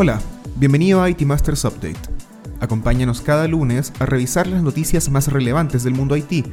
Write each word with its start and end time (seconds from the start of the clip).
Hola, 0.00 0.20
bienvenido 0.54 1.02
a 1.02 1.10
IT 1.10 1.22
Masters 1.22 1.64
Update. 1.64 1.98
Acompáñanos 2.60 3.20
cada 3.20 3.48
lunes 3.48 3.92
a 3.98 4.06
revisar 4.06 4.46
las 4.46 4.62
noticias 4.62 5.10
más 5.10 5.26
relevantes 5.26 5.82
del 5.82 5.94
mundo 5.94 6.16
IT, 6.16 6.46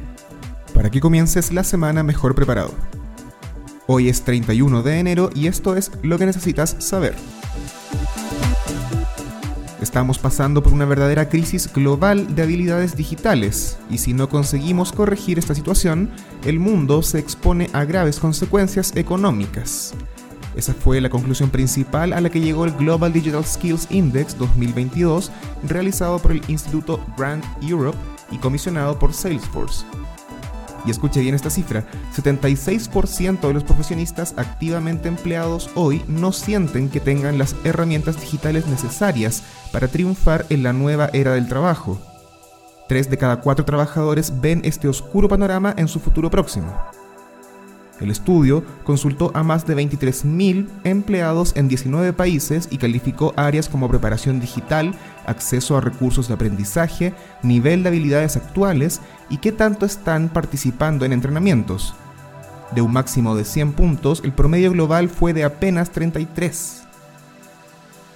para 0.74 0.90
que 0.90 1.00
comiences 1.00 1.52
la 1.52 1.62
semana 1.62 2.02
mejor 2.02 2.34
preparado. 2.34 2.74
Hoy 3.86 4.08
es 4.08 4.22
31 4.22 4.82
de 4.82 4.98
enero 4.98 5.30
y 5.32 5.46
esto 5.46 5.76
es 5.76 5.92
lo 6.02 6.18
que 6.18 6.26
necesitas 6.26 6.74
saber. 6.80 7.14
Estamos 9.80 10.18
pasando 10.18 10.60
por 10.60 10.72
una 10.72 10.84
verdadera 10.84 11.28
crisis 11.28 11.72
global 11.72 12.34
de 12.34 12.42
habilidades 12.42 12.96
digitales 12.96 13.78
y 13.88 13.98
si 13.98 14.12
no 14.12 14.28
conseguimos 14.28 14.90
corregir 14.90 15.38
esta 15.38 15.54
situación, 15.54 16.10
el 16.44 16.58
mundo 16.58 17.00
se 17.00 17.20
expone 17.20 17.70
a 17.72 17.84
graves 17.84 18.18
consecuencias 18.18 18.96
económicas. 18.96 19.94
Esa 20.56 20.72
fue 20.72 21.00
la 21.02 21.10
conclusión 21.10 21.50
principal 21.50 22.14
a 22.14 22.20
la 22.20 22.30
que 22.30 22.40
llegó 22.40 22.64
el 22.64 22.72
Global 22.72 23.12
Digital 23.12 23.44
Skills 23.44 23.88
Index 23.90 24.38
2022, 24.38 25.30
realizado 25.68 26.18
por 26.18 26.32
el 26.32 26.42
Instituto 26.48 26.98
Brand 27.16 27.44
Europe 27.60 27.98
y 28.30 28.38
comisionado 28.38 28.98
por 28.98 29.12
Salesforce. 29.12 29.84
Y 30.86 30.90
escuche 30.90 31.20
bien 31.20 31.34
esta 31.34 31.50
cifra, 31.50 31.84
76% 32.14 33.40
de 33.40 33.52
los 33.52 33.64
profesionistas 33.64 34.34
activamente 34.36 35.08
empleados 35.08 35.68
hoy 35.74 36.02
no 36.06 36.32
sienten 36.32 36.88
que 36.88 37.00
tengan 37.00 37.38
las 37.38 37.56
herramientas 37.64 38.18
digitales 38.20 38.66
necesarias 38.66 39.42
para 39.72 39.88
triunfar 39.88 40.46
en 40.48 40.62
la 40.62 40.72
nueva 40.72 41.10
era 41.12 41.34
del 41.34 41.48
trabajo. 41.48 41.98
Tres 42.88 43.10
de 43.10 43.18
cada 43.18 43.40
cuatro 43.40 43.64
trabajadores 43.64 44.40
ven 44.40 44.62
este 44.64 44.88
oscuro 44.88 45.28
panorama 45.28 45.74
en 45.76 45.88
su 45.88 45.98
futuro 45.98 46.30
próximo. 46.30 46.72
El 48.00 48.10
estudio 48.10 48.62
consultó 48.84 49.30
a 49.34 49.42
más 49.42 49.66
de 49.66 49.74
23.000 49.74 50.68
empleados 50.84 51.52
en 51.56 51.68
19 51.68 52.12
países 52.12 52.68
y 52.70 52.76
calificó 52.76 53.32
áreas 53.36 53.68
como 53.68 53.88
preparación 53.88 54.38
digital, 54.38 54.94
acceso 55.26 55.76
a 55.76 55.80
recursos 55.80 56.28
de 56.28 56.34
aprendizaje, 56.34 57.14
nivel 57.42 57.82
de 57.82 57.88
habilidades 57.88 58.36
actuales 58.36 59.00
y 59.30 59.38
qué 59.38 59.50
tanto 59.50 59.86
están 59.86 60.28
participando 60.28 61.06
en 61.06 61.14
entrenamientos. 61.14 61.94
De 62.74 62.82
un 62.82 62.92
máximo 62.92 63.34
de 63.34 63.44
100 63.44 63.72
puntos, 63.72 64.20
el 64.24 64.32
promedio 64.32 64.72
global 64.72 65.08
fue 65.08 65.32
de 65.32 65.44
apenas 65.44 65.90
33. 65.90 66.82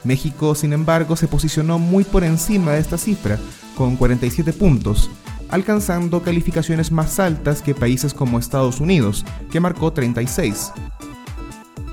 México, 0.05 0.55
sin 0.55 0.73
embargo, 0.73 1.17
se 1.17 1.29
posicionó 1.29 1.79
muy 1.79 2.05
por 2.05 2.25
encima 2.25 2.73
de 2.73 2.81
esta 2.81 2.99
cifra, 2.99 3.39
con 3.77 3.97
47 3.97 4.53
puntos, 4.53 5.11
alcanzando 5.51 6.23
calificaciones 6.23 6.93
más 6.93 7.19
altas 7.19 7.63
que 7.63 7.75
países 7.75 8.15
como 8.15 8.39
Estados 8.39 8.81
Unidos, 8.81 9.25
que 9.51 9.61
marcó 9.61 9.93
36. 9.93 10.73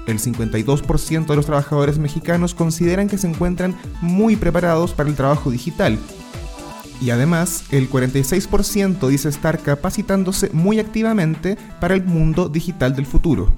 El 0.08 0.20
52% 0.20 1.26
de 1.26 1.36
los 1.36 1.46
trabajadores 1.46 2.00
mexicanos 2.00 2.56
consideran 2.56 3.10
que 3.10 3.18
se 3.18 3.28
encuentran 3.28 3.76
muy 4.02 4.38
preparados 4.38 4.94
para 4.94 5.10
el 5.10 5.16
trabajo 5.16 5.52
digital. 5.52 6.00
Y 7.02 7.12
además, 7.12 7.66
el 7.72 7.90
46% 7.90 9.08
dice 9.08 9.30
estar 9.30 9.60
capacitándose 9.60 10.50
muy 10.52 10.80
activamente 10.80 11.58
para 11.80 11.94
el 11.94 12.04
mundo 12.04 12.50
digital 12.50 12.96
del 12.96 13.06
futuro. 13.06 13.54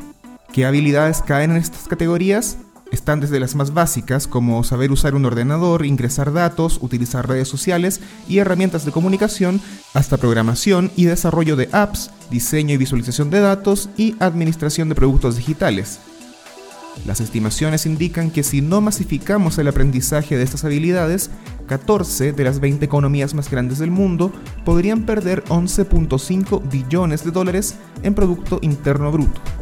¿Qué 0.52 0.66
habilidades 0.66 1.22
caen 1.22 1.52
en 1.52 1.58
estas 1.58 1.88
categorías? 1.88 2.58
Están 2.92 3.20
desde 3.20 3.40
las 3.40 3.56
más 3.56 3.73
básicas 3.73 4.28
como 4.28 4.64
saber 4.64 4.92
usar 4.92 5.14
un 5.14 5.26
ordenador, 5.26 5.86
ingresar 5.86 6.34
datos, 6.34 6.80
utilizar 6.82 7.28
redes 7.28 7.48
sociales 7.48 8.02
y 8.28 8.40
herramientas 8.40 8.84
de 8.84 8.92
comunicación, 8.92 9.62
hasta 9.94 10.18
programación 10.18 10.92
y 10.96 11.06
desarrollo 11.06 11.56
de 11.56 11.70
apps, 11.72 12.09
diseño 12.31 12.73
y 12.73 12.78
visualización 12.78 13.30
de 13.30 13.42
datos 13.42 13.90
y 13.96 14.16
administración 14.20 14.90
de 14.90 14.96
productos 14.96 15.38
digitales. 15.38 16.00
Las 17.06 17.22
estimaciones 17.22 17.86
indican 17.86 18.31
que 18.31 18.44
si 18.44 18.62
no 18.62 18.81
masificamos 18.81 19.58
el 19.58 19.68
aprendizaje 19.68 20.36
de 20.36 20.44
estas 20.44 20.66
habilidades, 20.66 21.30
14 21.68 22.34
de 22.34 22.44
las 22.44 22.59
20 22.59 22.84
economías 22.84 23.34
más 23.34 23.50
grandes 23.50 23.80
del 23.80 23.92
mundo 23.92 24.34
podrían 24.66 25.06
perder 25.06 25.44
11.5 25.46 26.69
billones 26.69 27.24
de 27.24 27.31
dólares 27.31 27.75
en 28.03 28.16
Producto 28.16 28.59
Interno 28.62 29.12
Bruto. 29.12 29.59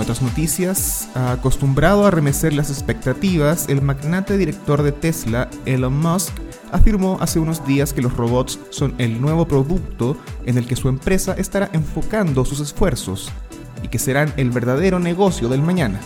Otras 0.00 0.22
noticias, 0.22 1.08
acostumbrado 1.14 2.06
a 2.06 2.10
remecer 2.10 2.52
las 2.52 2.70
expectativas, 2.70 3.68
el 3.68 3.82
magnate 3.82 4.36
director 4.36 4.82
de 4.82 4.92
Tesla, 4.92 5.48
Elon 5.66 5.98
Musk, 5.98 6.32
afirmó 6.72 7.18
hace 7.20 7.38
unos 7.38 7.66
días 7.66 7.92
que 7.92 8.02
los 8.02 8.16
robots 8.16 8.58
son 8.70 8.94
el 8.98 9.20
nuevo 9.20 9.46
producto 9.46 10.16
en 10.46 10.58
el 10.58 10.66
que 10.66 10.76
su 10.76 10.88
empresa 10.88 11.34
estará 11.34 11.70
enfocando 11.72 12.44
sus 12.44 12.60
esfuerzos 12.60 13.30
y 13.82 13.88
que 13.88 13.98
serán 13.98 14.32
el 14.36 14.50
verdadero 14.50 14.98
negocio 14.98 15.48
del 15.48 15.62
mañana. 15.62 16.00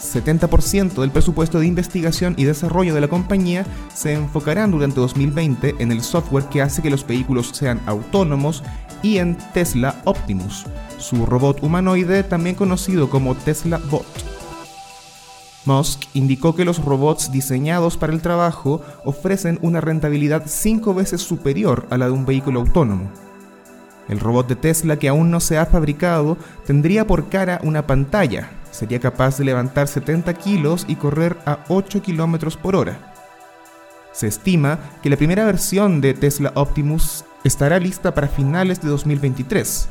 70% 0.00 1.00
del 1.00 1.10
presupuesto 1.10 1.58
de 1.58 1.66
investigación 1.66 2.34
y 2.36 2.44
desarrollo 2.44 2.94
de 2.94 3.00
la 3.00 3.08
compañía 3.08 3.66
se 3.94 4.12
enfocarán 4.12 4.70
durante 4.70 5.00
2020 5.00 5.76
en 5.78 5.92
el 5.92 6.02
software 6.02 6.44
que 6.44 6.62
hace 6.62 6.82
que 6.82 6.90
los 6.90 7.06
vehículos 7.06 7.50
sean 7.52 7.80
autónomos 7.86 8.62
y 9.02 9.18
en 9.18 9.36
Tesla 9.52 10.00
Optimus, 10.04 10.66
su 10.98 11.26
robot 11.26 11.62
humanoide 11.62 12.22
también 12.22 12.56
conocido 12.56 13.10
como 13.10 13.34
Tesla 13.34 13.80
Bot. 13.90 14.06
Musk 15.64 16.04
indicó 16.14 16.54
que 16.54 16.64
los 16.64 16.82
robots 16.82 17.30
diseñados 17.30 17.98
para 17.98 18.12
el 18.12 18.22
trabajo 18.22 18.80
ofrecen 19.04 19.58
una 19.60 19.80
rentabilidad 19.80 20.44
cinco 20.46 20.94
veces 20.94 21.20
superior 21.20 21.86
a 21.90 21.98
la 21.98 22.06
de 22.06 22.12
un 22.12 22.24
vehículo 22.24 22.60
autónomo. 22.60 23.10
El 24.08 24.20
robot 24.20 24.48
de 24.48 24.56
Tesla 24.56 24.98
que 24.98 25.08
aún 25.08 25.30
no 25.30 25.40
se 25.40 25.58
ha 25.58 25.66
fabricado 25.66 26.38
tendría 26.66 27.06
por 27.06 27.28
cara 27.28 27.60
una 27.62 27.86
pantalla, 27.86 28.48
sería 28.78 29.00
capaz 29.00 29.36
de 29.38 29.44
levantar 29.44 29.88
70 29.88 30.32
kilos 30.34 30.84
y 30.86 30.94
correr 30.94 31.36
a 31.46 31.64
8 31.68 32.00
kilómetros 32.00 32.56
por 32.56 32.76
hora. 32.76 33.12
Se 34.12 34.28
estima 34.28 34.78
que 35.02 35.10
la 35.10 35.16
primera 35.16 35.44
versión 35.44 36.00
de 36.00 36.14
Tesla 36.14 36.52
Optimus 36.54 37.24
estará 37.42 37.80
lista 37.80 38.14
para 38.14 38.28
finales 38.28 38.80
de 38.80 38.88
2023. 38.88 39.88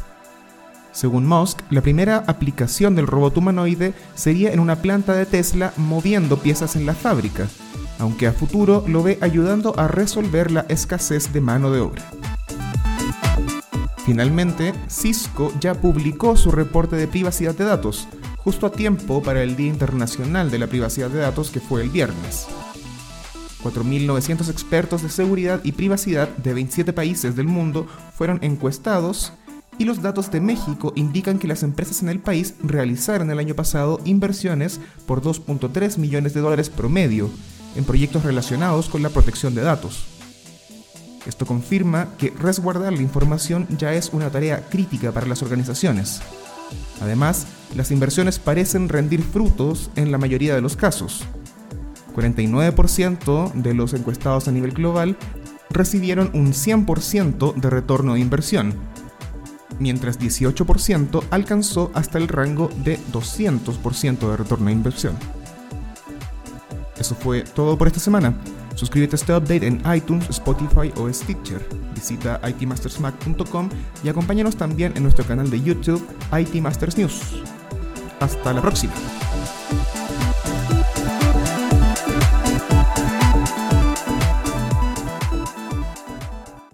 Según 0.93 1.27
Musk, 1.27 1.59
la 1.69 1.81
primera 1.81 2.23
aplicación 2.27 2.95
del 2.95 3.07
robot 3.07 3.35
humanoide 3.35 3.93
sería 4.15 4.53
en 4.53 4.61
una 4.61 4.77
planta 4.77 5.13
de 5.13 5.25
Tesla 5.25 5.73
moviendo 5.75 6.37
piezas 6.37 6.77
en 6.77 6.85
la 6.85 6.93
fábrica, 6.93 7.47
aunque 7.99 8.25
a 8.25 8.31
futuro 8.31 8.85
lo 8.87 9.03
ve 9.03 9.17
ayudando 9.19 9.77
a 9.77 9.89
resolver 9.89 10.49
la 10.49 10.65
escasez 10.69 11.33
de 11.33 11.41
mano 11.41 11.71
de 11.71 11.81
obra. 11.81 12.03
Finalmente, 14.05 14.73
Cisco 14.87 15.51
ya 15.59 15.73
publicó 15.73 16.37
su 16.37 16.51
reporte 16.51 16.95
de 16.95 17.09
privacidad 17.09 17.53
de 17.53 17.65
datos, 17.65 18.07
justo 18.47 18.65
a 18.65 18.71
tiempo 18.71 19.21
para 19.21 19.43
el 19.43 19.57
Día 19.57 19.67
Internacional 19.67 20.49
de 20.49 20.57
la 20.57 20.67
Privacidad 20.67 21.09
de 21.09 21.19
Datos 21.19 21.51
que 21.51 21.59
fue 21.59 21.81
el 21.81 21.89
viernes. 21.89 22.47
4.900 23.61 24.49
expertos 24.49 25.03
de 25.03 25.09
seguridad 25.09 25.59
y 25.65 25.73
privacidad 25.73 26.29
de 26.29 26.53
27 26.53 26.93
países 26.93 27.35
del 27.35 27.47
mundo 27.47 27.87
fueron 28.15 28.39
encuestados 28.41 29.33
y 29.77 29.83
los 29.83 30.01
datos 30.01 30.31
de 30.31 30.39
México 30.39 30.93
indican 30.95 31.39
que 31.39 31.47
las 31.49 31.61
empresas 31.61 32.01
en 32.01 32.07
el 32.07 32.21
país 32.21 32.53
realizaron 32.63 33.29
el 33.31 33.39
año 33.39 33.53
pasado 33.53 33.99
inversiones 34.05 34.79
por 35.05 35.21
2.3 35.21 35.97
millones 35.97 36.33
de 36.33 36.39
dólares 36.39 36.69
promedio 36.69 37.29
en 37.75 37.83
proyectos 37.83 38.23
relacionados 38.23 38.87
con 38.87 39.03
la 39.03 39.09
protección 39.09 39.55
de 39.55 39.63
datos. 39.63 40.05
Esto 41.25 41.45
confirma 41.45 42.15
que 42.17 42.29
resguardar 42.29 42.93
la 42.93 43.01
información 43.01 43.67
ya 43.77 43.93
es 43.93 44.11
una 44.13 44.29
tarea 44.29 44.69
crítica 44.69 45.11
para 45.11 45.27
las 45.27 45.41
organizaciones. 45.41 46.21
Además, 47.01 47.47
las 47.75 47.91
inversiones 47.91 48.39
parecen 48.39 48.89
rendir 48.89 49.21
frutos 49.21 49.89
en 49.95 50.11
la 50.11 50.17
mayoría 50.17 50.55
de 50.55 50.61
los 50.61 50.75
casos. 50.75 51.23
49% 52.15 53.53
de 53.53 53.73
los 53.73 53.93
encuestados 53.93 54.47
a 54.47 54.51
nivel 54.51 54.71
global 54.71 55.15
recibieron 55.69 56.31
un 56.33 56.53
100% 56.53 57.53
de 57.53 57.69
retorno 57.69 58.15
de 58.15 58.21
inversión, 58.21 58.73
mientras 59.79 60.19
18% 60.19 61.23
alcanzó 61.29 61.91
hasta 61.93 62.17
el 62.17 62.27
rango 62.27 62.69
de 62.83 62.99
200% 63.11 64.31
de 64.31 64.37
retorno 64.37 64.65
de 64.67 64.71
inversión. 64.71 65.15
Eso 66.97 67.15
fue 67.15 67.41
todo 67.41 67.77
por 67.77 67.87
esta 67.87 67.99
semana. 67.99 68.35
Suscríbete 68.77 69.15
a 69.15 69.17
este 69.17 69.35
update 69.35 69.65
en 69.65 69.81
iTunes, 69.93 70.29
Spotify 70.29 70.93
o 70.97 71.11
Stitcher. 71.11 71.67
Visita 71.95 72.39
itmastersmac.com 72.47 73.69
y 74.03 74.09
acompáñanos 74.09 74.55
también 74.55 74.93
en 74.95 75.03
nuestro 75.03 75.25
canal 75.25 75.49
de 75.49 75.59
YouTube 75.59 76.07
IT 76.31 76.61
Masters 76.61 76.97
News. 76.97 77.41
Hasta 78.19 78.53
la 78.53 78.61
próxima. 78.61 78.93